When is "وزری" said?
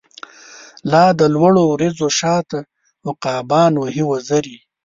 4.11-4.57